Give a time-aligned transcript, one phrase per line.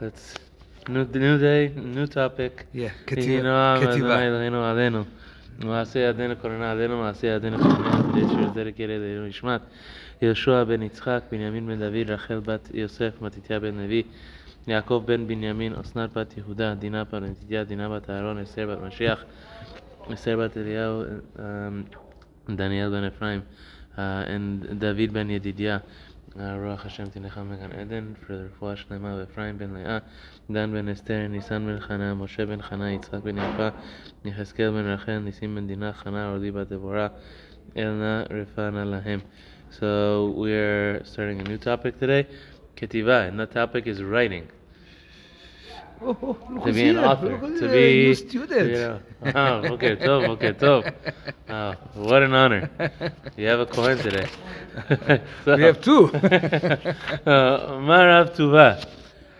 [0.00, 0.33] Let's
[0.89, 2.65] new new day, new topic.
[2.73, 3.43] Yeah, יהי כתיבה.
[3.43, 3.97] נועם כתיבה.
[3.97, 5.03] אדוני אלוהינו עלינו.
[5.59, 9.61] ומעשה ידינו קורנה עלינו, מעשה ידינו קורנה כדי שיותר כלא לעילוי נשמת.
[10.21, 14.03] יהושע בן יצחק, בנימין בן דוד, רחל בת יוסף, מתתיה בן לוי,
[14.67, 19.23] יעקב בן בנימין, אסנת בת יהודה, דינה בת מתתיה, דינה בת אהרון, אסתר בת משיח,
[20.13, 21.03] אסתר בת אליהו,
[21.37, 21.39] um,
[22.55, 23.39] דניאל בן אפרים,
[23.95, 25.77] uh, and דוד בן ידידיה.
[26.37, 28.15] Ruach Hashem Tinecham Megan Eden
[29.23, 30.01] Ephraim ben
[30.49, 33.73] Dan ben Esther, Nisan ben Chana, Moshe ben Chana, ben Yafa,
[34.23, 37.11] ben Rachel, Nisim ben Dinah, Chana, Devorah,
[37.75, 39.21] Elna Lahem.
[39.71, 42.25] So we're starting a new topic today,
[42.77, 44.47] Ketiva, and that topic is writing.
[46.03, 48.69] Oh, To be an author, Look to be new student.
[48.73, 48.99] You know,
[49.35, 50.93] oh, okay, tov, okay, tov.
[51.49, 52.69] Oh, what an honor.
[53.37, 54.27] You have a Kohen today.
[55.45, 56.07] So- We have two.
[56.13, 58.83] uh, Ma Rav Tuva.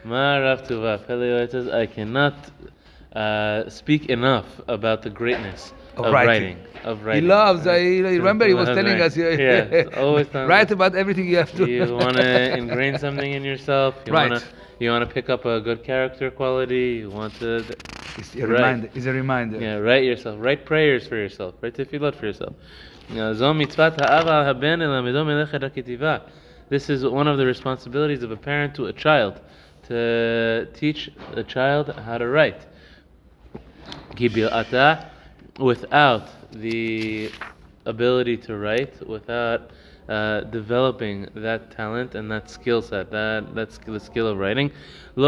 [0.03, 1.05] Ma Rav Tuva.
[1.07, 2.35] Pele says, I cannot
[3.15, 6.57] uh, speak enough about the greatness Of of, writing.
[6.57, 6.57] writing.
[6.83, 7.27] Of He writing.
[7.27, 7.67] loves.
[7.67, 7.77] I
[8.11, 8.75] I remember he was Right.
[8.79, 9.15] telling us.
[9.17, 11.65] Yeah, it's always write about everything you have to.
[11.67, 13.95] You want to ingrain something in yourself.
[14.05, 14.29] You Right.
[14.31, 14.47] Want to,
[14.81, 17.01] you want to pick up a good character quality.
[17.01, 17.63] You want to.
[18.17, 18.89] It's a reminder.
[18.93, 19.59] It's a reminder.
[19.59, 20.37] Yeah, write yourself.
[20.39, 21.55] Write prayers for yourself.
[21.61, 22.55] Write tefillot for yourself.
[26.69, 29.41] This is one of the responsibilities of a parent to a child,
[29.87, 32.65] to teach a child how to write.
[35.59, 37.31] Without the
[37.85, 39.71] ability to write, without
[40.11, 44.69] uh, developing that talent and that skill set, that that skill, the skill of writing.
[45.15, 45.21] A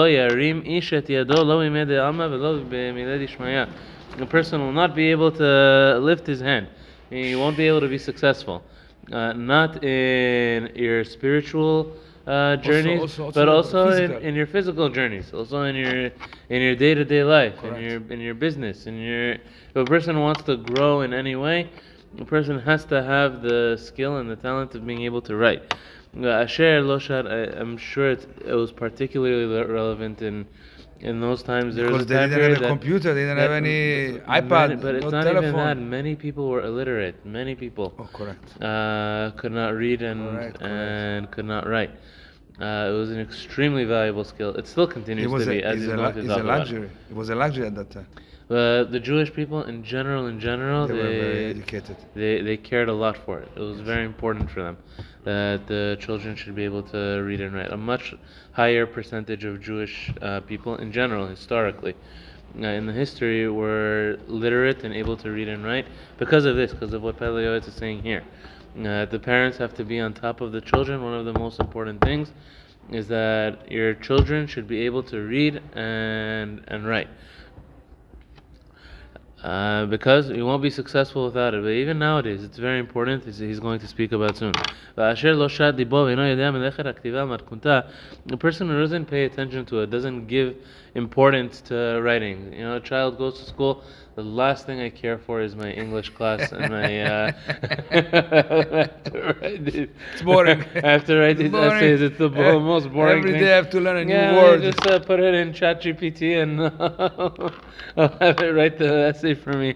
[4.25, 6.67] person will not be able to lift his hand.
[7.09, 8.61] He won't be able to be successful.
[9.09, 11.93] Uh, not in your spiritual
[12.27, 16.11] uh, journeys, also, also, also but also in, in, your physical journeys, also in your
[16.49, 17.77] in your day to day life, Correct.
[17.77, 21.37] in your in your business, in your if a person wants to grow in any
[21.37, 21.69] way,
[22.19, 25.73] a person has to have the skill and the talent of being able to write.
[26.15, 30.45] Uh, Asher Loshad, I, I'm sure it, it was particularly relevant in
[30.99, 31.75] in those times.
[31.75, 34.19] There Because was a they didn't have a that- computer, they didn't have any many-
[34.41, 35.65] iPad, but it's no not even telephone.
[35.65, 35.77] that.
[35.77, 37.25] Many people were illiterate.
[37.25, 38.45] Many people Oh, correct.
[38.61, 40.63] uh, could not read and Correct, correct.
[40.63, 41.91] and could not write.
[42.61, 44.51] Uh, it was an extremely valuable skill.
[44.55, 46.89] It still continues It to a, be, as it's a, going it's talk a luxury.
[47.09, 48.07] It was a luxury at that time.
[48.47, 51.97] The Jewish people, in general, in general, They were very they, educated.
[52.13, 53.49] they they cared a lot for it.
[53.55, 54.77] It was very important for them
[55.23, 57.71] that the children should be able to read and write.
[57.71, 58.13] A much
[58.51, 61.95] higher percentage of Jewish uh, people, in general, historically,
[62.61, 65.87] uh, in the history, were literate and able to read and write
[66.17, 68.23] because of this, because of what Pele Yoetz is saying here.
[68.77, 71.01] Uh, the parents have to be on top of the children.
[71.03, 72.31] One of the most important things
[72.91, 77.07] is that your children should be able to read and and write.
[79.43, 81.61] Uh, because you won't be successful without it.
[81.61, 83.25] But even nowadays, it's very important.
[83.25, 84.53] He's going to speak about soon.
[84.95, 85.13] The
[88.39, 90.55] person who doesn't pay attention to it doesn't give
[90.95, 92.53] importance to writing.
[92.53, 93.83] You know, a child goes to school
[94.15, 97.01] the last thing I care for is my English class and my.
[97.01, 97.31] Uh,
[99.41, 100.63] it's boring.
[100.83, 101.71] I have to write these Boring.
[101.77, 102.01] essays.
[102.01, 103.41] It's the bo- most boring Every thing.
[103.41, 104.61] day I have to learn a new yeah, word.
[104.61, 106.61] just uh, put it in ChatGPT and
[107.97, 109.75] I'll have it write the essay for me.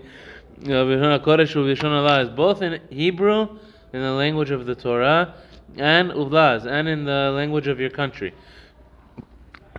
[0.61, 3.57] You know, Bishon HaKodesh u'Bishon both in Hebrew,
[3.93, 5.35] in the language of the Torah,
[5.77, 8.33] and Uvlaz, and in the language of your country.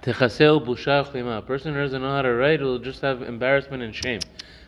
[0.03, 1.39] Techasel busha chlima.
[1.39, 4.21] A person who doesn't know how to write will just have embarrassment and shame.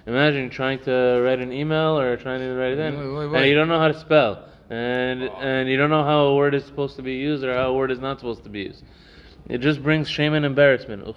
[0.06, 3.38] Imagine trying to write an email or trying to write it in, wait, wait, wait.
[3.40, 5.36] and you don't know how to spell, and oh.
[5.40, 7.74] and you don't know how a word is supposed to be used or how a
[7.74, 8.82] word is not supposed to be used.
[9.48, 11.02] It just brings shame and embarrassment.
[11.02, 11.16] And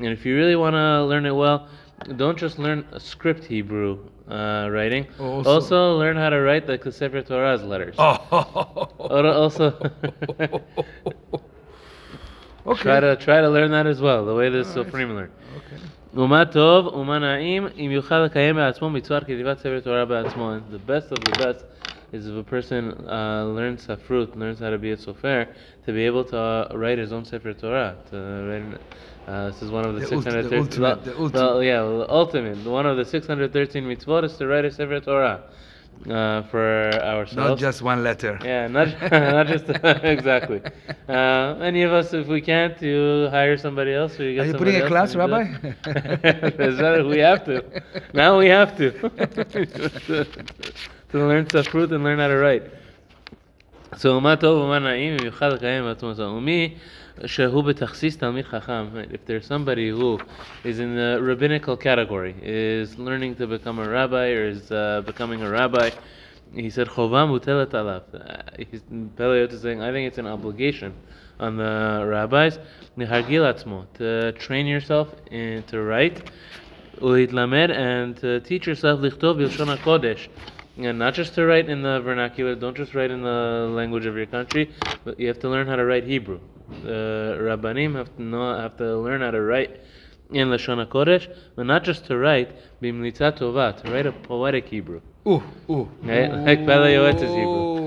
[0.00, 1.68] if you really want to learn it well,
[2.15, 3.99] don't just learn a script Hebrew
[4.29, 5.07] uh, writing.
[5.19, 7.95] Also- Also, learn how to write like the Sefer Torah's letters.
[7.97, 8.87] Oh.
[8.97, 9.65] Or also,
[12.65, 12.81] okay.
[12.83, 14.75] try to try to learn that as well, the way the Alright.
[14.75, 15.31] Sofrim learn.
[15.57, 15.79] Okay.
[16.13, 20.53] ומה טוב ומה נעים אם יוכל לקיים בעצמו מצוות כתיבת ספר תורה בעצמו.
[20.55, 21.63] And the best of the best
[22.14, 25.46] is if a person uh, learns safrut, learns how to be a sofer,
[25.86, 27.96] to be able to uh, write his own sefer Torah.
[28.10, 28.16] To
[28.48, 28.80] write,
[29.26, 30.58] uh, this is one of the, The ult- the 613.
[30.84, 32.58] ultimate, the well, yeah, well, the ultimate.
[32.64, 35.42] One of the 613 mitzvot is to write a sefer Torah
[36.10, 37.36] uh, for ourselves.
[37.36, 38.38] Not just one letter.
[38.44, 39.64] Yeah, not not just
[40.16, 40.60] exactly.
[41.08, 44.48] Uh, any of us, if we can't, you hire somebody else, or you get Are
[44.48, 45.68] you putting a class, and you do Rabbi?
[46.24, 46.60] it.
[46.70, 47.64] Is that- we have to.
[48.12, 48.88] Now we have to
[51.10, 51.58] to learn the
[51.92, 52.64] and learn how to write.
[53.96, 54.40] So if
[59.26, 60.18] there's somebody who
[60.64, 65.42] is in the rabbinical category, is learning to become a rabbi or is uh, becoming
[65.42, 65.90] a rabbi,
[66.54, 68.00] he said "Chovam מוטלת עליו.
[68.14, 68.18] Uh,
[69.16, 70.92] Pele Yoetz is saying, I think it's an obligation
[71.38, 72.58] on the rabbis,
[72.96, 76.30] להרגיל עצמו, to train yourself in, to write,
[77.00, 80.28] ולהתלמד and to teach yourself לכתוב בלשון kodesh."
[80.76, 84.16] And not just to write in the vernacular, don't just write in the language of
[84.16, 84.70] your country,
[85.04, 86.40] but you have to learn how to write Hebrew.
[86.82, 89.80] The Rabbanim have to know, have to learn how to write
[90.30, 92.50] in Lashon HaKodesh, but not just to write,
[92.82, 95.00] b'mlitzat tova, to write a poetic Hebrew.
[95.26, 95.88] Ooh, ooh.
[96.02, 96.30] Right?
[96.46, 97.83] Like Pele Yoetz's Hebrew.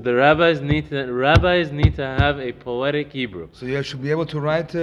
[0.00, 3.48] Says the rabbis need to, rabbis need to have a poetic Hebrew.
[3.52, 4.78] So you should be able to write uh,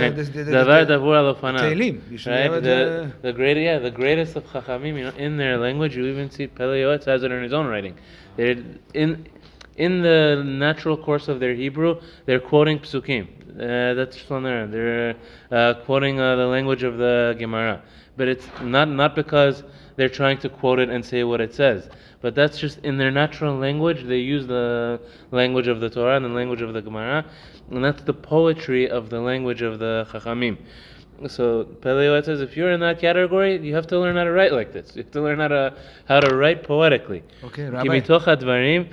[0.00, 0.10] Right.
[0.16, 1.76] this, this, this, Davar davur al
[2.10, 2.44] You should be Right?
[2.46, 5.96] able The, to- the great, yeah, the greatest of chachamim, you know, in their language,
[5.96, 7.96] you even see Pele has it in his own writing.
[8.36, 8.56] They're
[8.94, 9.26] in
[9.76, 13.26] in the natural course of their Hebrew, they're quoting psukim.
[13.54, 14.66] Uh, that's from there.
[14.66, 15.14] They're
[15.50, 17.82] uh, quoting uh, the language of the Gemara,
[18.16, 19.62] but it's not not because
[19.96, 21.88] they're trying to quote it and say what it says.
[22.20, 24.04] But that's just in their natural language.
[24.04, 25.00] They use the
[25.30, 27.24] language of the Torah and the language of the Gemara,
[27.70, 30.58] and that's the poetry of the language of the Chachamim.
[31.28, 34.32] So Pele Yoetz says, if you're in that category, you have to learn how to
[34.32, 34.96] write like this.
[34.96, 35.74] You have to learn how to
[36.06, 37.22] how to write poetically.
[37.44, 37.84] Okay, Rabbi.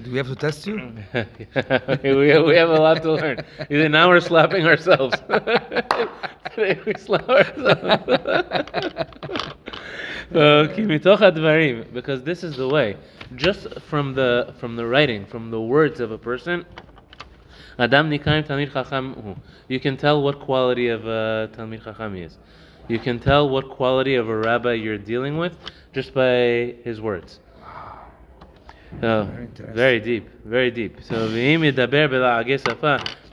[0.03, 0.75] Do we have to test you?
[2.03, 3.43] we, we have a lot to learn.
[3.69, 5.15] Either now we're slapping ourselves.
[6.53, 8.03] Today we slap ourselves.
[11.93, 12.97] because this is the way.
[13.35, 16.65] Just from the from the writing, from the words of a person,
[17.77, 19.39] Adam Nikaim Talmid Chacham.
[19.67, 22.37] You can tell what quality of uh, a Talmid Chacham he is.
[22.87, 25.55] You can tell what quality of a rabbi you're dealing with
[25.93, 27.39] just by his words.
[29.01, 30.97] Uh, very, very deep, very deep.
[31.03, 31.27] So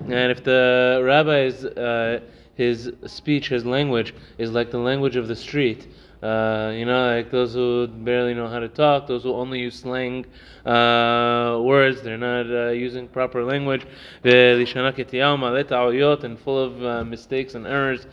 [0.00, 2.20] and if the rabbi's uh,
[2.54, 5.88] his speech, his language is like the language of the street,
[6.26, 9.78] uh, you know, like those who barely know how to talk, those who only use
[9.78, 10.26] slang
[10.64, 13.86] uh, words, they're not uh, using proper language,
[16.24, 18.06] and full of uh, mistakes and errors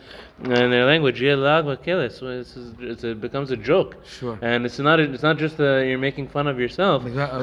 [0.44, 1.18] in their language.
[1.18, 3.96] So it's, it's, it becomes a joke.
[4.06, 4.38] Sure.
[4.42, 7.04] And it's not, it's not just that you're making fun of yourself.
[7.06, 7.42] Exactly.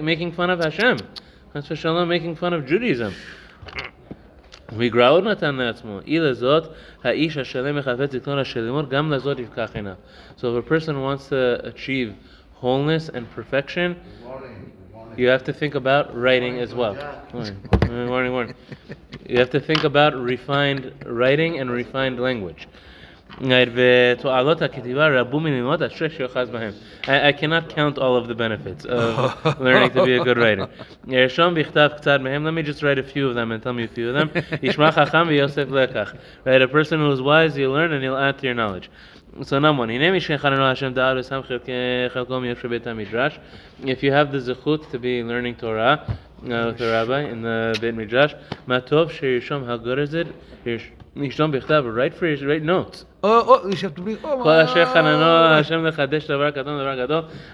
[0.00, 0.98] making fun of Hashem.
[2.08, 3.12] Making fun of Judaism.
[4.77, 6.67] ויגרע עוד נתן לעצמו, אי לזאת,
[7.03, 9.93] האיש השלם מחפץ לקנות השלמות, גם לזאת יפקח עיניו.
[10.37, 12.13] So if a person wants to achieve
[12.61, 13.95] wholeness and perfection,
[15.17, 16.95] you have to think about writing as well.
[17.33, 17.57] Morning,
[17.87, 18.31] morning, morning.
[18.31, 18.55] morning.
[19.27, 22.67] You have to think about refined writing and refined language.
[27.08, 30.68] I, cannot count all of the benefits of learning to be a good writer.
[32.44, 34.44] Let me just write a few of them and tell me a few of them.
[36.44, 38.88] Right, a person who is wise, you learn and you'll add to your knowledge.
[39.42, 43.40] So Namon, Hine Mishkechananu Hashem Da'ar V'Sam Chelkom Yoshe Beit
[43.84, 47.76] If you have the zechut to be learning Torah uh, with the rabbi in the
[47.80, 48.32] Beit Midrash,
[48.68, 50.28] Matov Shirishom, how good is it?
[50.64, 51.92] Yishom bichtav.
[51.96, 53.06] write for write notes.
[53.24, 54.18] Oh, oh, you have to bring.
[54.22, 54.48] Oh.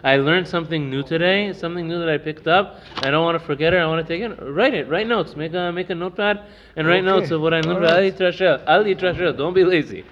[0.04, 2.80] I learned something new today, something new that I picked up.
[2.96, 3.78] I don't want to forget it.
[3.78, 4.38] I want to take it.
[4.42, 4.86] Write it.
[4.88, 5.34] Write notes.
[5.34, 6.42] Make a make a notepad
[6.76, 7.06] and write okay.
[7.06, 7.82] notes of what I learned.
[7.82, 9.36] Right.
[9.36, 10.04] Don't be lazy.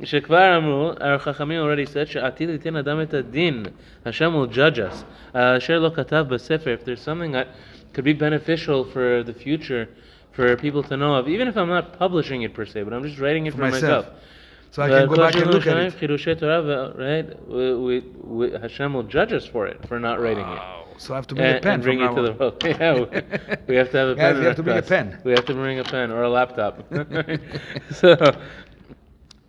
[0.00, 3.72] Shekvar Amru, our Chachamim already said, She'atil itin adam et adin.
[4.04, 5.04] Hashem will judge us.
[5.34, 6.68] Asher lo katav b'sefer.
[6.68, 7.48] If there's something that
[7.92, 9.88] could be beneficial for the future,
[10.32, 13.02] for people to know of, even if I'm not publishing it per se, but I'm
[13.02, 14.06] just writing it for, for myself.
[14.06, 14.22] myself.
[14.70, 16.98] So I can go back and look at it.
[16.98, 17.48] Right?
[17.48, 20.86] We, we, we, Hashem will judge us for it, for not writing wow.
[20.88, 21.00] it.
[21.00, 21.74] So I have to bring a pen.
[21.74, 22.62] And bring it to the world.
[22.64, 24.34] yeah, we, have to have a pen.
[24.34, 24.86] Yeah, we have to bring class.
[24.86, 25.20] a pen.
[25.24, 26.84] We have to bring a pen or a laptop.
[27.92, 28.16] so,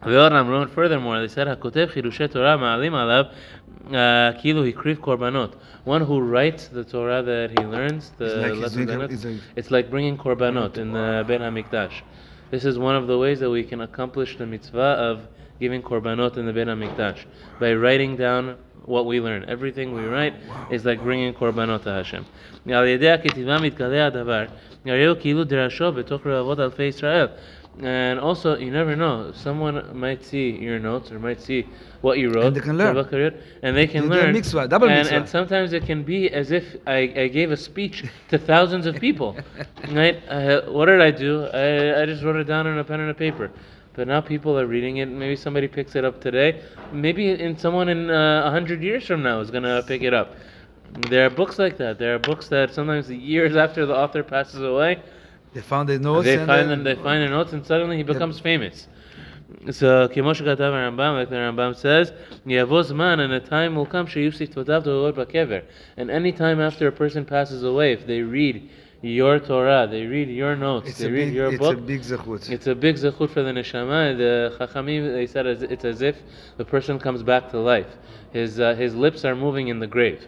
[0.04, 3.32] Furthermore, they said Hakotev Chirushet Torah Ma'alim Alav
[3.88, 5.56] uh, Kilu Hikrif Korbanot.
[5.86, 9.72] One who writes the Torah that he learns, the it's like, bringing, it's, like it's
[9.72, 12.02] like bringing Korbanot in uh, the Beit Hamikdash.
[12.52, 15.28] This is one of the ways that we can accomplish the mitzvah of
[15.62, 17.26] giving Korbanot in the Beit Hamikdash
[17.62, 19.46] by writing down what we learn.
[19.48, 20.34] Everything we write
[20.70, 22.26] is like bringing Korbanot to Hashem.
[22.68, 24.44] על ידי הכתיבה מתגלה הדבר,
[24.86, 27.30] יראו כאילו דרשו בתוך רבבות אלפי Israel."
[27.82, 29.32] And also, you never know.
[29.34, 31.68] Someone might see your notes or might see
[32.02, 32.96] what you wrote, And they can learn.
[33.64, 34.34] And they can They learn.
[34.34, 35.16] mitzvah, double and, mitzvah.
[35.16, 38.96] and sometimes it can be as if I, I gave a speech to thousands of
[38.98, 39.36] people.
[39.92, 40.22] right?
[40.30, 41.46] Uh, what did I do?
[41.46, 43.50] I, I just wrote it down on a pen and a paper.
[43.96, 45.08] But now people are reading it.
[45.08, 46.62] Maybe somebody picks it up today.
[46.92, 50.36] Maybe in someone in uh, a hundred years from now is gonna pick it up.
[51.10, 51.98] There are books like that.
[51.98, 55.02] There are books that sometimes years after the author passes away,
[55.55, 57.97] They found the notes they and find then- them, they find the notes, and suddenly
[57.97, 58.87] he becomes famous.
[59.71, 62.13] So, כמו שכתב הרמב"ם, like the Rambam says,
[62.47, 65.59] יבוא זמן and a time will come שיוסיף תודותיו להורות בקבר.
[65.97, 68.69] And any time after a person passes away, if they read
[69.03, 71.81] your Torah, they read your notes, It's they a read big, your it's book, a
[71.81, 72.51] big zechut.
[72.51, 74.17] it's a big zechut for the neshama.
[74.19, 76.17] The chachamim they said as- it's as if
[76.59, 77.91] the person comes back to life.
[78.33, 80.21] His uh, his lips are moving in the grave.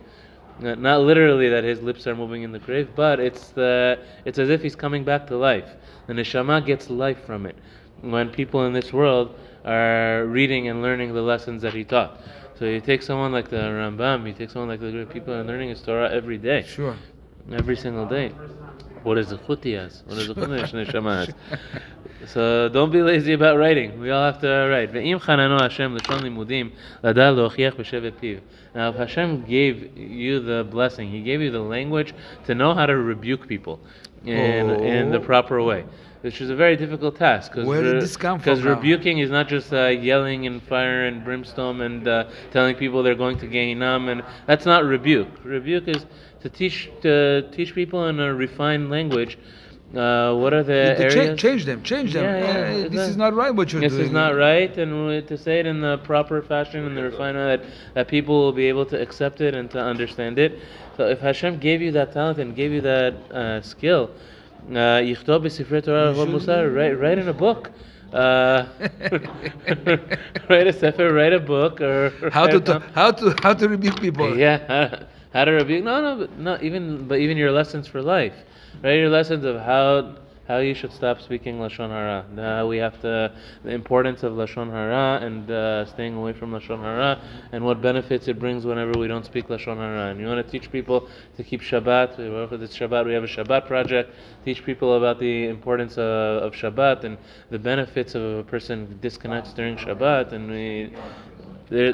[0.60, 4.50] Not literally that his lips are moving in the grave, but it's the it's as
[4.50, 5.76] if he's coming back to life.
[6.08, 7.56] And the neshama gets life from it
[8.02, 9.36] when people in this world
[9.66, 12.22] are reading and learning the lessons that he taught.
[12.58, 15.44] So you take someone like the Rambam, you take someone like the great people are
[15.44, 16.96] learning his Torah every day Sure.
[17.52, 18.32] every single day
[19.06, 19.76] what is the chuti?
[20.06, 22.30] What is the chumash neshama has?
[22.30, 24.00] So don't be lazy about writing.
[24.00, 24.92] We all have to write.
[24.92, 26.72] Ve'im Hashem l'shon limudim
[27.04, 28.42] l'adal lochiach b'shevet piv.
[28.74, 32.14] Now, if Hashem gave you the blessing, He gave you the language
[32.46, 33.80] to know how to rebuke people
[34.26, 34.84] in, oh.
[34.84, 35.86] in the proper way
[36.26, 37.52] which is a very difficult task.
[37.52, 43.04] Cause rebuking is not just uh, yelling and fire and brimstone and uh, telling people
[43.04, 45.28] they're going to Gehinnom, and that's not rebuke.
[45.44, 46.08] Rebuke is
[46.46, 49.38] to teach to teach people in a refined language.
[49.96, 51.42] Uh, what are the to areas?
[51.42, 52.24] Cha- change them, change them.
[52.24, 53.52] Yeah, yeah, uh, this is not right.
[53.58, 54.02] What you're this doing.
[54.02, 57.64] This is not right, and to say it in the proper fashion and the refinement
[57.64, 60.60] that, that people will be able to accept it and to understand it.
[60.98, 64.12] So if Hashem gave you that talent and gave you that uh, skill,
[64.72, 65.02] uh,
[66.78, 67.72] write write in a book.
[68.14, 68.66] Uh,
[70.50, 74.38] write a sefer, write a book, or how to how to how to rebuke people.
[74.46, 75.06] Yeah
[75.36, 75.84] how, to rebuke?
[75.84, 78.36] No, no, but not even, but even your lessons for life,
[78.82, 78.94] right?
[78.94, 80.16] Your lessons of how
[80.48, 82.26] how you should stop speaking lashon hara.
[82.36, 83.32] How we have to
[83.64, 87.20] the importance of lashon hara and uh, staying away from lashon hara,
[87.52, 90.12] and what benefits it brings whenever we don't speak lashon hara.
[90.12, 92.18] And you want to teach people to keep Shabbat.
[92.18, 93.06] We work with Shabbat.
[93.06, 94.14] We have a Shabbat project.
[94.44, 97.18] Teach people about the importance of, of Shabbat and
[97.50, 100.32] the benefits of a person disconnects during Shabbat.
[100.32, 100.94] And we,
[101.70, 101.94] there,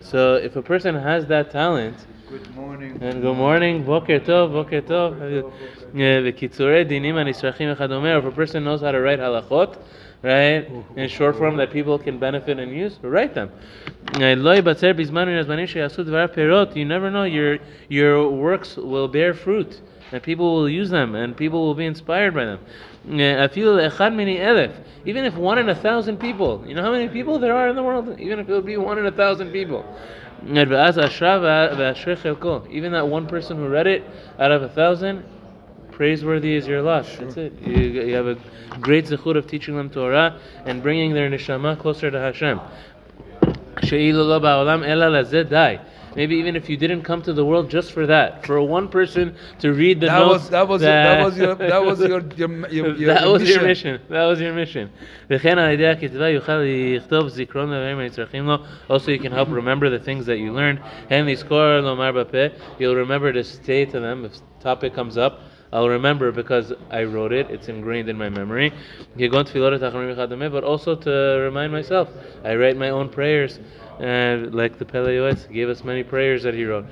[0.00, 1.96] so if a person has that talent,
[2.28, 2.98] good morning.
[3.00, 5.52] And good morning, boker tov, boker tov.
[5.92, 8.18] V'kitzurei dinim anishrachim echadomer.
[8.18, 9.76] If a person knows how to write halachot,
[10.22, 10.70] right?
[10.96, 13.50] In short form that people can benefit and use, write them.
[14.18, 14.36] You
[16.84, 17.58] never know your
[17.88, 19.80] your works will bear fruit,
[20.12, 22.60] and people will use them, and people will be inspired by them.
[25.04, 27.76] Even if one in a thousand people, you know how many people there are in
[27.76, 28.18] the world?
[28.18, 29.84] Even if it would be one in a thousand people.
[30.44, 34.04] Even that one person who read it
[34.38, 35.24] out of a thousand
[35.98, 37.16] Praiseworthy is your lush.
[37.16, 37.52] That's it.
[37.60, 38.36] You, you have a
[38.80, 42.60] great zechut of teaching them Torah and bringing their neshama closer to Hashem.
[46.14, 49.34] Maybe even if you didn't come to the world just for that, for one person
[49.58, 50.42] to read the that notes.
[50.44, 53.56] Was, that was that, was your that was your, your, your, your that was mission.
[53.58, 54.00] your mission.
[54.08, 54.92] That was your mission.
[58.88, 60.80] Also, you can help remember the things that you learned.
[62.78, 65.40] You'll remember to say to them if topic comes up.
[65.72, 67.50] I'll remember because I wrote it.
[67.50, 68.72] It's ingrained in my memory.
[69.16, 72.08] But also to remind myself,
[72.44, 73.58] I write my own prayers,
[74.00, 76.86] uh, like the Pele Yoetz gave us many prayers that he wrote.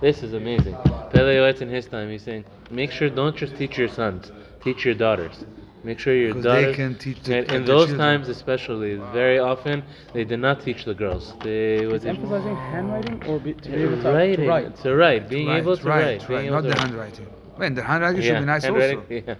[0.00, 0.76] This is amazing.
[1.10, 4.84] Pele Yoetz in his time, he's saying, make sure don't just teach your sons, teach
[4.84, 5.44] your daughters.
[5.82, 7.98] Make sure your Because they can teach the- and in the those children.
[7.98, 9.82] times, especially, very often
[10.12, 11.34] they did not teach the girls.
[11.42, 14.76] They was It's emphasizing handwriting or be, to be able to, to writing, write.
[14.76, 16.80] to write, being Right, able to right, write, being right, able not to the write.
[16.86, 17.26] handwriting.
[17.58, 19.14] Man, the handwriting should be nice handwriting, also.
[19.26, 19.34] Yeah.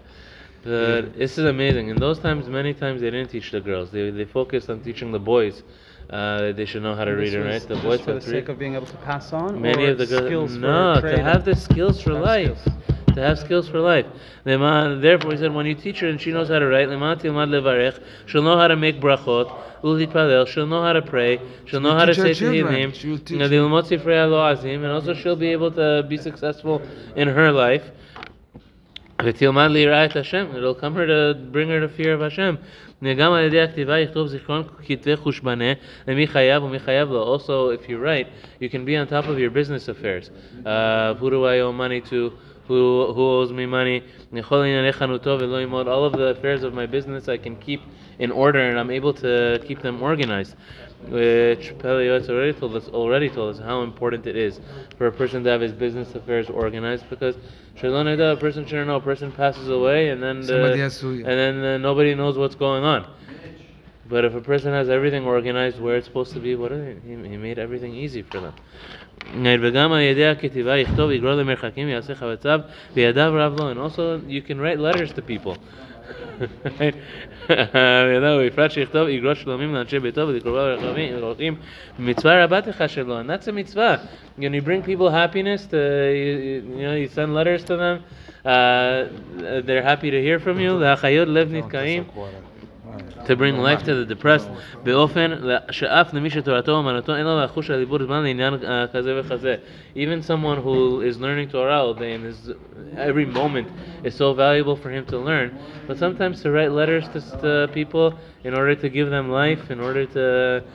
[0.62, 1.88] But this is amazing.
[1.88, 3.90] In those times, many times they didn't teach the girls.
[3.90, 5.62] They, they focused on teaching the boys.
[6.11, 7.62] Uh, they should know how to read and write.
[7.62, 8.30] The just boys for the have read.
[8.30, 9.61] sake of being able to pass on.
[9.62, 12.59] Many or of the girls, skills no, for to have the skills for life.
[12.61, 12.76] skills
[13.19, 14.05] To have skills for life.
[14.45, 17.15] Lema- Therefore, he said, when you teach her and she knows how to write, "Lema
[17.15, 19.50] tilmad levarech," she'll know how to make brachot.
[19.83, 21.39] Ulitpalel, she'll know how to pray.
[21.65, 22.74] She'll know how to teach say her children.
[22.74, 22.93] tehillim.
[22.93, 26.81] She'll teach Dilmot sifrei haloazim, and also she'll be able to be successful
[27.15, 27.91] in her life.
[29.24, 32.57] ותלמד ליראה את השם, it'll come her to bring her to fear of Hashem.
[33.17, 35.74] גם על ידי הכתיבה יכתוב זיכרון כתבי חושבנה
[36.07, 37.24] למי חייב ומי חייב לו.
[37.35, 38.27] Also, if you write,
[38.62, 40.31] you can be on top of your business affairs.
[40.65, 42.31] Uh, who do I owe money to?
[42.70, 44.02] who, who owes me money.
[44.32, 47.80] All of the affairs of my business I can keep
[48.18, 50.54] in order and I'm able to keep them organized.
[51.08, 54.60] Which Pele Yoetz already told us already told us how important it is
[54.98, 57.36] for a person to have his business affairs organized because
[58.22, 60.42] a person shouldn't know a person passes away and then uh,
[60.76, 60.82] the,
[61.24, 63.06] and then the, nobody knows what's going on.
[64.10, 67.36] But if a person has everything organized where it's supposed to be, what he, he
[67.36, 68.54] made everything easy for them.
[69.43, 72.59] וגם על ידי הכתיבה יכתוב יגרור למרחקים ויעשה חבציו
[72.93, 73.71] וידיו רב לו.
[73.71, 75.57] And also you can write letters to people.
[77.50, 81.55] וידע ובפרט שיכתוב יגרות שלומים לאנשי ביתו ולקרוביו ולרחוקים
[82.00, 83.21] מצווה רבה תכשלו.
[83.21, 84.00] And that's a mitzvah.
[84.38, 88.03] When you bring people happiness, to, you, you know, you send letters to them,
[88.45, 89.05] uh,
[89.65, 90.74] they're happy to hear from you.
[90.79, 92.03] להחיות לב נתקעים.
[93.29, 94.50] to bring life to the depressed
[94.83, 95.31] באופן
[95.71, 99.55] שאף למי שתורתו אומנותו אין לו לחוש על דיבור זמן לעניין אה, כזה וכזה.
[99.95, 102.51] Even someone who is learning Torah all day and is,
[102.97, 103.67] every moment
[104.03, 105.47] is so valuable for him to learn,
[105.88, 109.79] but sometimes to write letters to, to people in order to give them life, in
[109.79, 110.25] order to,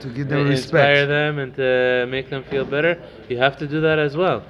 [0.04, 1.08] To give them inspire respect.
[1.16, 2.92] them and to make them feel better,
[3.28, 4.42] you have to do that as well.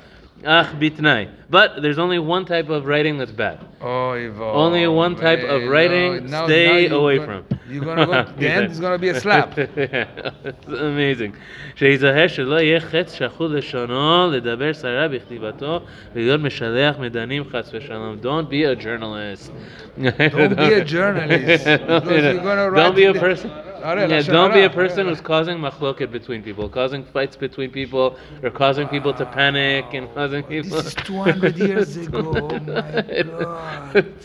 [0.58, 1.22] Ach bitnai.
[1.50, 3.58] But there's only one type of writing that's bad.
[3.82, 4.44] Oy vey.
[4.64, 7.53] Only one type of Hey, writing, no, now- stay now you're away gonna- from.
[7.70, 8.24] You're gonna go.
[8.38, 9.58] The end is gonna be a slap.
[9.58, 11.32] it's amazing.
[11.76, 15.80] שיזהה שלא יהיה חץ שחוט לשונו לדבר סרה בכתיבתו
[16.14, 18.16] ולהיות משלח מדנים חס ושלום.
[18.22, 19.50] Don't be a journalist.
[19.98, 23.50] Don't be a journalist, because you're gonna write Don't be a in the- person.
[23.85, 28.17] Arel, Yeah, don't be a person who's causing machloket between people, causing fights between people,
[28.43, 30.77] or causing people to panic and causing people.
[30.81, 32.21] This is 200 years ago.
[32.35, 33.21] Oh my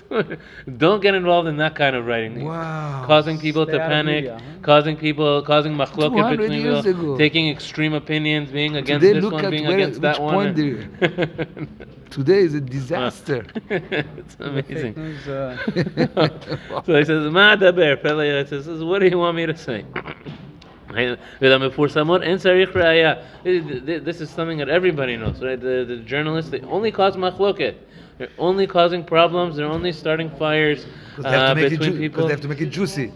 [0.09, 0.39] God.
[0.79, 2.45] Don't get involved in that kind of writing.
[2.45, 3.05] Wow.
[3.07, 4.59] Causing people Stay to panic, media, huh?
[4.63, 7.19] causing people, causing machloket between people, ago.
[7.19, 10.55] taking extreme opinions, being against Today, this one, being where- against that one.
[12.11, 13.47] today is a disaster.
[13.71, 14.97] it's amazing.
[14.99, 15.57] Uh,
[16.85, 19.85] so he says, Ma'adaber, Pele says, what do you want me to say?
[23.45, 25.61] This is something that everybody knows, right?
[25.61, 27.77] The, the journalists, they only cause machloket.
[28.21, 29.57] They're only causing problems.
[29.57, 30.85] They're only starting fires
[31.25, 32.27] uh, between ju- people.
[32.27, 33.07] They have to make it juicy.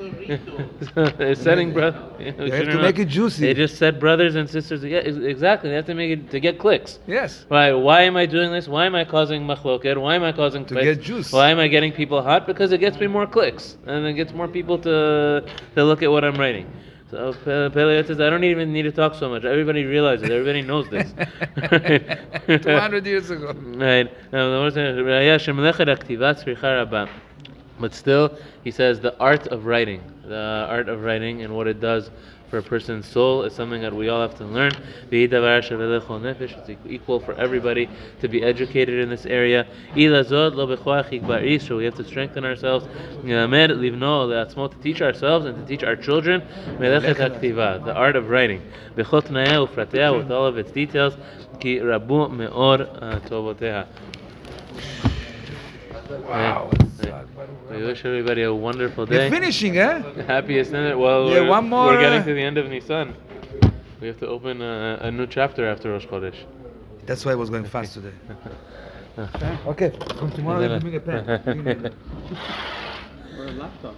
[0.95, 2.03] They're setting brother.
[2.17, 3.45] They have to make it juicy.
[3.45, 4.83] They just said brothers and sisters.
[4.83, 5.69] Yeah, exactly.
[5.69, 7.01] They have to make it to get clicks.
[7.07, 7.45] Yes.
[7.49, 7.73] Why?
[7.73, 8.67] Why am I doing this?
[8.67, 10.01] Why am I causing machloket?
[10.01, 11.31] Why am I causing to get juice?
[11.31, 12.47] Why am I getting people hot?
[12.47, 15.45] Because it gets me more clicks and it gets more people to
[15.75, 16.67] to look at what I'm writing.
[17.11, 19.45] So Pele says, I don't even need to talk so much.
[19.45, 20.31] Everybody realizes.
[20.31, 21.13] Everybody knows this.
[22.63, 23.53] 200 years ago.
[23.53, 24.11] Right.
[27.81, 31.81] But still, he says the art of writing, the art of writing and what it
[31.81, 32.11] does
[32.54, 34.72] for a person's soul is something that we all have to learn.
[35.12, 36.54] והיא דבר שווה לכל נפש.
[36.54, 37.88] It's equal for everybody
[38.22, 39.64] to be educated in this area.
[39.96, 42.88] אי לזאת לא בכוח יגבר איש, so we have to strengthen ourselves.
[43.24, 46.42] ללמד, לבנו, לעצמו, to teach ourselves and to teach our children
[46.80, 48.60] מלאכת הכתיבה, the art of writing.
[48.96, 51.16] בכל תנאיה ופרטיה, with all of its details,
[51.60, 53.84] כי רבו מאוד uh, טובותיה.
[56.28, 56.93] Wow.
[57.71, 59.31] We wish everybody a wonderful We're day.
[59.31, 60.03] finishing, eh?
[60.27, 60.99] Happiest end.
[60.99, 63.15] Well, Yeah, we're, one more, We're getting to the end of Nisan.
[64.01, 66.37] We have to open a, a new chapter after Rosh Chodesh.
[67.07, 68.13] That's why I was going fast today.
[69.67, 69.93] Okay.
[70.19, 71.25] From tomorrow, you bring a pen.
[71.45, 71.95] Bring me a pen.
[73.39, 73.95] or a laptop.